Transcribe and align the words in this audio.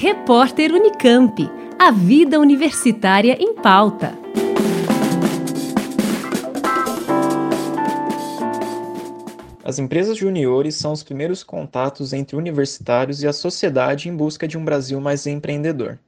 Repórter 0.00 0.70
Unicamp. 0.72 1.50
A 1.76 1.90
vida 1.90 2.38
universitária 2.38 3.36
em 3.40 3.52
pauta. 3.52 4.16
As 9.64 9.80
empresas 9.80 10.16
juniores 10.16 10.76
são 10.76 10.92
os 10.92 11.02
primeiros 11.02 11.42
contatos 11.42 12.12
entre 12.12 12.36
universitários 12.36 13.24
e 13.24 13.26
a 13.26 13.32
sociedade 13.32 14.08
em 14.08 14.14
busca 14.14 14.46
de 14.46 14.56
um 14.56 14.64
Brasil 14.64 15.00
mais 15.00 15.26
empreendedor. 15.26 15.98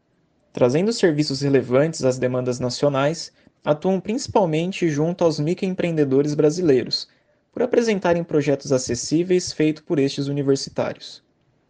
Trazendo 0.53 0.93
serviços 0.93 1.41
relevantes 1.41 2.05
às 2.05 2.17
demandas 2.17 2.61
nacionais, 2.61 3.33
atuam 3.65 3.99
principalmente 3.99 4.89
junto 4.89 5.25
aos 5.25 5.41
microempreendedores 5.41 6.37
brasileiros, 6.37 7.09
por 7.51 7.61
apresentarem 7.61 8.23
projetos 8.23 8.71
acessíveis 8.71 9.53
feitos 9.53 9.83
por 9.83 9.99
estes 9.99 10.29
universitários. 10.29 11.25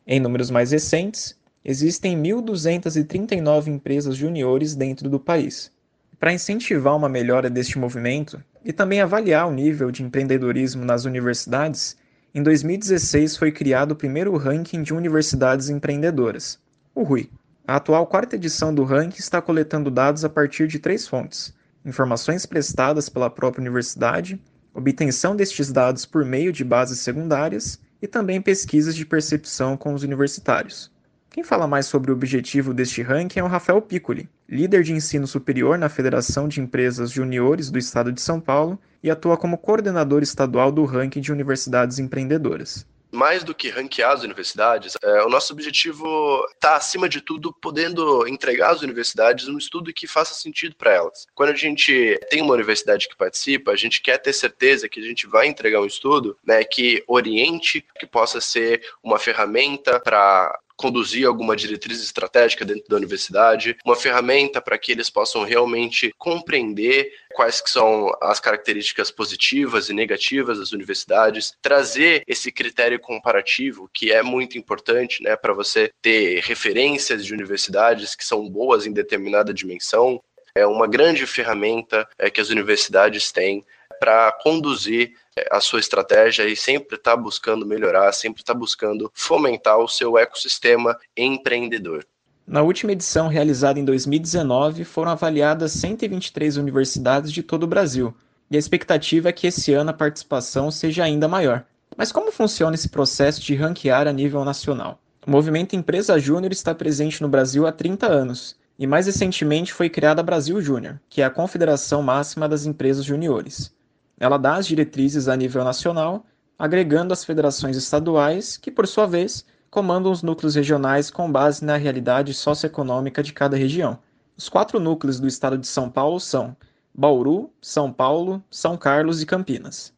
Em 0.06 0.20
números 0.20 0.50
mais 0.50 0.70
recentes, 0.72 1.39
existem 1.64 2.16
1.239 2.20 3.68
empresas 3.68 4.16
juniores 4.16 4.74
dentro 4.74 5.08
do 5.08 5.20
país. 5.20 5.70
Para 6.18 6.32
incentivar 6.32 6.96
uma 6.96 7.08
melhora 7.08 7.48
deste 7.48 7.78
movimento 7.78 8.42
e 8.64 8.72
também 8.72 9.00
avaliar 9.00 9.48
o 9.48 9.52
nível 9.52 9.90
de 9.90 10.02
empreendedorismo 10.02 10.84
nas 10.84 11.04
universidades, 11.04 11.96
em 12.34 12.42
2016 12.42 13.36
foi 13.36 13.50
criado 13.50 13.92
o 13.92 13.96
primeiro 13.96 14.36
ranking 14.36 14.82
de 14.82 14.94
universidades 14.94 15.68
empreendedoras, 15.68 16.58
o 16.94 17.02
RUI. 17.02 17.30
A 17.66 17.76
atual 17.76 18.06
quarta 18.06 18.36
edição 18.36 18.74
do 18.74 18.84
ranking 18.84 19.18
está 19.18 19.40
coletando 19.40 19.90
dados 19.90 20.24
a 20.24 20.28
partir 20.28 20.66
de 20.66 20.78
três 20.78 21.06
fontes: 21.06 21.54
informações 21.84 22.46
prestadas 22.46 23.08
pela 23.08 23.30
própria 23.30 23.62
universidade, 23.62 24.40
obtenção 24.74 25.34
destes 25.34 25.72
dados 25.72 26.04
por 26.04 26.24
meio 26.24 26.52
de 26.52 26.64
bases 26.64 27.00
secundárias 27.00 27.80
e 28.00 28.06
também 28.06 28.40
pesquisas 28.40 28.94
de 28.94 29.04
percepção 29.04 29.76
com 29.76 29.92
os 29.94 30.02
universitários. 30.02 30.90
Quem 31.32 31.44
fala 31.44 31.68
mais 31.68 31.86
sobre 31.86 32.10
o 32.10 32.14
objetivo 32.14 32.74
deste 32.74 33.02
ranking 33.02 33.38
é 33.38 33.44
o 33.44 33.46
Rafael 33.46 33.80
Piccoli, 33.80 34.28
líder 34.48 34.82
de 34.82 34.92
ensino 34.92 35.28
superior 35.28 35.78
na 35.78 35.88
Federação 35.88 36.48
de 36.48 36.60
Empresas 36.60 37.12
Juniores 37.12 37.70
do 37.70 37.78
Estado 37.78 38.10
de 38.10 38.20
São 38.20 38.40
Paulo 38.40 38.76
e 39.00 39.08
atua 39.08 39.36
como 39.36 39.56
coordenador 39.56 40.24
estadual 40.24 40.72
do 40.72 40.84
ranking 40.84 41.20
de 41.20 41.30
universidades 41.30 42.00
empreendedoras 42.00 42.84
mais 43.12 43.42
do 43.42 43.54
que 43.54 43.68
ranquear 43.68 44.12
as 44.12 44.22
universidades, 44.22 44.94
é, 45.02 45.22
o 45.24 45.28
nosso 45.28 45.52
objetivo 45.52 46.46
está, 46.54 46.76
acima 46.76 47.08
de 47.08 47.20
tudo, 47.20 47.52
podendo 47.52 48.26
entregar 48.28 48.70
às 48.70 48.82
universidades 48.82 49.48
um 49.48 49.58
estudo 49.58 49.92
que 49.92 50.06
faça 50.06 50.32
sentido 50.32 50.76
para 50.76 50.94
elas. 50.94 51.26
Quando 51.34 51.50
a 51.50 51.56
gente 51.56 52.18
tem 52.30 52.40
uma 52.40 52.54
universidade 52.54 53.08
que 53.08 53.16
participa, 53.16 53.72
a 53.72 53.76
gente 53.76 54.00
quer 54.00 54.18
ter 54.18 54.32
certeza 54.32 54.88
que 54.88 55.00
a 55.00 55.02
gente 55.02 55.26
vai 55.26 55.48
entregar 55.48 55.80
um 55.80 55.86
estudo 55.86 56.36
né, 56.46 56.62
que 56.62 57.02
oriente, 57.06 57.84
que 57.98 58.06
possa 58.06 58.40
ser 58.40 58.80
uma 59.02 59.18
ferramenta 59.18 59.98
para 59.98 60.56
conduzir 60.80 61.26
alguma 61.26 61.54
diretriz 61.54 62.02
estratégica 62.02 62.64
dentro 62.64 62.88
da 62.88 62.96
universidade, 62.96 63.76
uma 63.84 63.94
ferramenta 63.94 64.62
para 64.62 64.78
que 64.78 64.90
eles 64.90 65.10
possam 65.10 65.44
realmente 65.44 66.10
compreender 66.16 67.12
quais 67.34 67.60
que 67.60 67.68
são 67.68 68.10
as 68.22 68.40
características 68.40 69.10
positivas 69.10 69.90
e 69.90 69.92
negativas 69.92 70.58
das 70.58 70.72
universidades, 70.72 71.52
trazer 71.60 72.24
esse 72.26 72.50
critério 72.50 72.98
comparativo 72.98 73.90
que 73.92 74.10
é 74.10 74.22
muito 74.22 74.56
importante, 74.56 75.22
né, 75.22 75.36
para 75.36 75.52
você 75.52 75.92
ter 76.00 76.40
referências 76.40 77.26
de 77.26 77.34
universidades 77.34 78.14
que 78.14 78.24
são 78.24 78.48
boas 78.48 78.86
em 78.86 78.92
determinada 78.92 79.52
dimensão. 79.52 80.22
É 80.54 80.66
uma 80.66 80.86
grande 80.86 81.26
ferramenta 81.26 82.08
é, 82.18 82.30
que 82.30 82.40
as 82.40 82.48
universidades 82.48 83.30
têm 83.30 83.64
para 84.00 84.32
conduzir 84.32 85.12
é, 85.36 85.46
a 85.52 85.60
sua 85.60 85.78
estratégia 85.78 86.48
e 86.48 86.56
sempre 86.56 86.96
está 86.96 87.14
buscando 87.14 87.66
melhorar, 87.66 88.10
sempre 88.12 88.40
está 88.40 88.54
buscando 88.54 89.12
fomentar 89.14 89.78
o 89.78 89.86
seu 89.86 90.16
ecossistema 90.16 90.98
empreendedor. 91.14 92.06
Na 92.46 92.62
última 92.62 92.92
edição, 92.92 93.28
realizada 93.28 93.78
em 93.78 93.84
2019, 93.84 94.84
foram 94.84 95.12
avaliadas 95.12 95.72
123 95.72 96.56
universidades 96.56 97.30
de 97.30 97.42
todo 97.42 97.64
o 97.64 97.68
Brasil, 97.68 98.12
e 98.50 98.56
a 98.56 98.58
expectativa 98.58 99.28
é 99.28 99.32
que 99.32 99.46
esse 99.46 99.72
ano 99.72 99.90
a 99.90 99.94
participação 99.94 100.70
seja 100.70 101.04
ainda 101.04 101.28
maior. 101.28 101.64
Mas 101.96 102.10
como 102.10 102.32
funciona 102.32 102.74
esse 102.74 102.88
processo 102.88 103.40
de 103.40 103.54
ranquear 103.54 104.08
a 104.08 104.12
nível 104.12 104.44
nacional? 104.44 104.98
O 105.24 105.30
movimento 105.30 105.76
Empresa 105.76 106.18
Júnior 106.18 106.50
está 106.50 106.74
presente 106.74 107.22
no 107.22 107.28
Brasil 107.28 107.66
há 107.66 107.72
30 107.72 108.06
anos, 108.06 108.56
e 108.78 108.86
mais 108.86 109.06
recentemente 109.06 109.72
foi 109.72 109.90
criada 109.90 110.20
a 110.20 110.24
Brasil 110.24 110.60
Júnior, 110.60 110.98
que 111.08 111.20
é 111.20 111.24
a 111.24 111.30
confederação 111.30 112.02
máxima 112.02 112.48
das 112.48 112.64
empresas 112.64 113.04
juniores. 113.04 113.72
Ela 114.20 114.36
dá 114.36 114.56
as 114.56 114.66
diretrizes 114.66 115.26
a 115.26 115.34
nível 115.34 115.64
nacional, 115.64 116.26
agregando 116.58 117.14
as 117.14 117.24
federações 117.24 117.74
estaduais, 117.76 118.58
que, 118.58 118.70
por 118.70 118.86
sua 118.86 119.06
vez, 119.06 119.46
comandam 119.70 120.12
os 120.12 120.22
núcleos 120.22 120.54
regionais 120.54 121.10
com 121.10 121.32
base 121.32 121.64
na 121.64 121.78
realidade 121.78 122.34
socioeconômica 122.34 123.22
de 123.22 123.32
cada 123.32 123.56
região. 123.56 123.98
Os 124.36 124.50
quatro 124.50 124.78
núcleos 124.78 125.18
do 125.18 125.26
estado 125.26 125.56
de 125.56 125.66
São 125.66 125.88
Paulo 125.88 126.20
são 126.20 126.54
Bauru, 126.94 127.50
São 127.62 127.90
Paulo, 127.90 128.44
São 128.50 128.76
Carlos 128.76 129.22
e 129.22 129.26
Campinas. 129.26 129.92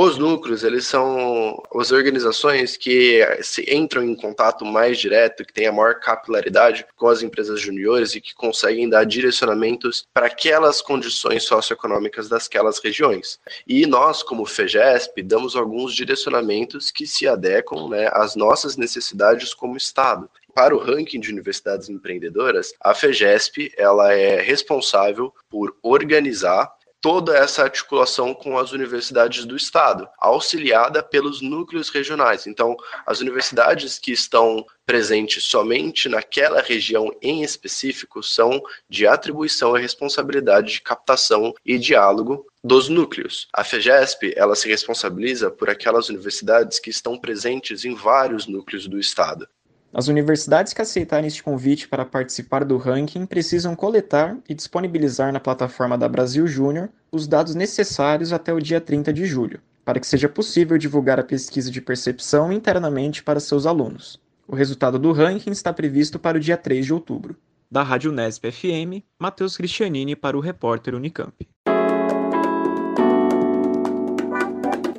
Os 0.00 0.16
núcleos, 0.16 0.62
eles 0.62 0.86
são 0.86 1.60
as 1.74 1.90
organizações 1.90 2.76
que 2.76 3.20
entram 3.66 4.04
em 4.04 4.14
contato 4.14 4.64
mais 4.64 4.96
direto, 4.96 5.44
que 5.44 5.52
têm 5.52 5.66
a 5.66 5.72
maior 5.72 5.98
capilaridade 5.98 6.86
com 6.94 7.08
as 7.08 7.20
empresas 7.20 7.60
juniores 7.60 8.14
e 8.14 8.20
que 8.20 8.32
conseguem 8.32 8.88
dar 8.88 9.02
direcionamentos 9.02 10.06
para 10.14 10.26
aquelas 10.26 10.80
condições 10.80 11.42
socioeconômicas 11.42 12.28
dasquelas 12.28 12.78
regiões. 12.78 13.40
E 13.66 13.86
nós, 13.86 14.22
como 14.22 14.46
FEGESP, 14.46 15.20
damos 15.20 15.56
alguns 15.56 15.92
direcionamentos 15.92 16.92
que 16.92 17.04
se 17.04 17.26
adequam 17.26 17.88
né, 17.88 18.08
às 18.12 18.36
nossas 18.36 18.76
necessidades 18.76 19.52
como 19.52 19.76
Estado 19.76 20.30
para 20.54 20.74
o 20.74 20.78
ranking 20.78 21.20
de 21.20 21.30
universidades 21.30 21.88
empreendedoras, 21.88 22.72
a 22.80 22.94
FEGESP 22.94 23.72
ela 23.76 24.12
é 24.12 24.40
responsável 24.40 25.32
por 25.48 25.76
organizar 25.82 26.77
toda 27.00 27.36
essa 27.36 27.62
articulação 27.62 28.34
com 28.34 28.58
as 28.58 28.72
universidades 28.72 29.44
do 29.44 29.56
estado, 29.56 30.08
auxiliada 30.18 31.02
pelos 31.02 31.40
núcleos 31.40 31.90
regionais. 31.90 32.46
Então, 32.46 32.76
as 33.06 33.20
universidades 33.20 33.98
que 33.98 34.12
estão 34.12 34.64
presentes 34.84 35.44
somente 35.44 36.08
naquela 36.08 36.60
região 36.60 37.10
em 37.20 37.42
específico 37.42 38.22
são 38.22 38.60
de 38.88 39.06
atribuição 39.06 39.76
e 39.76 39.80
responsabilidade 39.80 40.72
de 40.72 40.80
captação 40.80 41.54
e 41.64 41.78
diálogo 41.78 42.46
dos 42.64 42.88
núcleos. 42.88 43.46
A 43.52 43.62
FEGESP, 43.62 44.32
ela 44.36 44.56
se 44.56 44.68
responsabiliza 44.68 45.50
por 45.50 45.70
aquelas 45.70 46.08
universidades 46.08 46.80
que 46.80 46.90
estão 46.90 47.18
presentes 47.18 47.84
em 47.84 47.94
vários 47.94 48.46
núcleos 48.46 48.88
do 48.88 48.98
estado. 48.98 49.48
As 49.92 50.06
universidades 50.06 50.74
que 50.74 50.82
aceitarem 50.82 51.26
este 51.26 51.42
convite 51.42 51.88
para 51.88 52.04
participar 52.04 52.62
do 52.62 52.76
ranking 52.76 53.24
precisam 53.24 53.74
coletar 53.74 54.36
e 54.46 54.54
disponibilizar 54.54 55.32
na 55.32 55.40
plataforma 55.40 55.96
da 55.96 56.06
Brasil 56.06 56.46
Júnior 56.46 56.90
os 57.10 57.26
dados 57.26 57.54
necessários 57.54 58.32
até 58.32 58.52
o 58.52 58.60
dia 58.60 58.82
30 58.82 59.12
de 59.14 59.24
julho, 59.24 59.60
para 59.86 59.98
que 59.98 60.06
seja 60.06 60.28
possível 60.28 60.76
divulgar 60.76 61.18
a 61.18 61.24
pesquisa 61.24 61.70
de 61.70 61.80
percepção 61.80 62.52
internamente 62.52 63.22
para 63.22 63.40
seus 63.40 63.64
alunos. 63.64 64.20
O 64.46 64.54
resultado 64.54 64.98
do 64.98 65.10
ranking 65.10 65.50
está 65.50 65.72
previsto 65.72 66.18
para 66.18 66.36
o 66.36 66.40
dia 66.40 66.56
3 66.58 66.84
de 66.84 66.92
outubro. 66.92 67.34
Da 67.70 67.82
Rádio 67.82 68.12
Nesp 68.12 68.50
FM, 68.50 69.02
Matheus 69.18 69.56
Cristianini 69.56 70.14
para 70.14 70.36
o 70.36 70.40
repórter 70.40 70.94
Unicamp. 70.94 71.48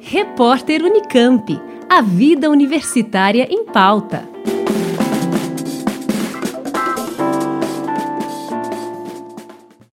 Repórter 0.02 0.82
Unicamp. 0.84 1.62
A 1.88 2.02
vida 2.02 2.50
universitária 2.50 3.48
em 3.52 3.66
pauta. 3.66 4.39